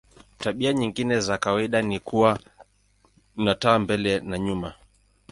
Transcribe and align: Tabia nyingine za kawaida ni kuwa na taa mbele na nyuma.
Tabia 0.39 0.73
nyingine 0.73 1.19
za 1.21 1.37
kawaida 1.37 1.81
ni 1.81 1.99
kuwa 1.99 2.39
na 3.35 3.55
taa 3.55 3.79
mbele 3.79 4.19
na 4.19 4.37
nyuma. 4.39 4.73